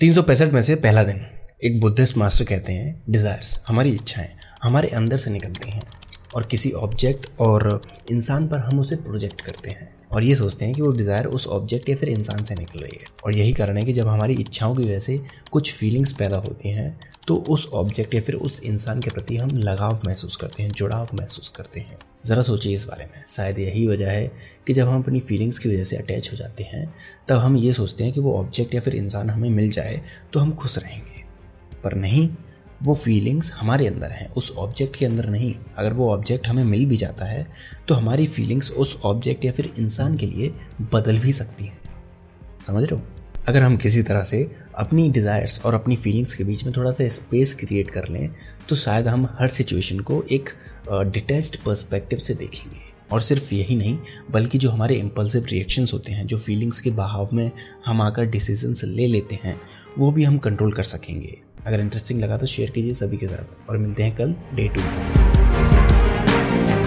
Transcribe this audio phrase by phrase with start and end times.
[0.00, 1.20] तीन सौ पैंसठ में से पहला दिन।
[1.64, 4.28] एक बुद्धिस्ट मास्टर कहते हैं डिज़ायर्स हमारी इच्छाएँ
[4.62, 5.82] हमारे अंदर से निकलती हैं
[6.34, 7.80] और किसी ऑब्जेक्ट और
[8.10, 11.46] इंसान पर हम उसे प्रोजेक्ट करते हैं। और ये सोचते हैं कि वो डिज़ायर उस
[11.48, 14.34] ऑब्जेक्ट या फिर इंसान से निकल रही है। और यही कारण है कि जब हमारी
[14.34, 15.18] इच्छाओं की वजह से
[15.52, 16.88] कुछ फीलिंग्स पैदा होती हैं
[17.26, 21.08] तो उस ऑब्जेक्ट या फिर उस इंसान के प्रति हम लगाव महसूस करते हैं, जुड़ाव
[21.14, 24.32] महसूस करते हैं। ज़रा सोचिए इस बारे में। शायद यही वजह है
[24.66, 26.94] कि जब हम अपनी फीलिंग्स की वजह से अटैच हो जाते हैं,
[27.28, 30.00] तब हम ये सोचते हैं कि वो ऑब्जेक्ट या फिर इंसान हमें मिल जाए
[30.32, 31.24] तो हम खुश रहेंगे।
[31.84, 32.28] पर नहीं,
[32.82, 36.86] वो फीलिंग्स हमारे अंदर हैं, उस ऑब्जेक्ट के अंदर नहीं। अगर वो ऑब्जेक्ट हमें मिल
[36.86, 37.46] भी जाता है
[37.88, 40.54] तो हमारी फीलिंग्स उस ऑब्जेक्ट या फिर इंसान के लिए
[40.92, 41.78] बदल भी सकती हैं।
[42.66, 43.15] समझ रहे हो?
[43.48, 47.08] अगर हम किसी तरह से अपनी डिज़ायर्स और अपनी फीलिंग्स के बीच में थोड़ा सा
[47.08, 48.30] स्पेस क्रिएट कर लें
[48.68, 50.48] तो शायद हम हर सिचुएशन को एक
[50.88, 53.98] डिटेच्ड पर्सपेक्टिव से देखेंगे। और सिर्फ़ यही नहीं,
[54.30, 57.50] बल्कि जो हमारे इम्पल्सिव रिएक्शंस होते हैं, जो फीलिंग्स के बहाव में
[57.86, 59.60] हम आकर डिसीजंस ले लेते हैं,
[59.98, 63.70] वो भी हम कंट्रोल कर सकेंगे। अगर इंटरेस्टिंग लगा तो शेयर कीजिए सभी के साथ,
[63.70, 66.85] और मिलते हैं कल डे टू में।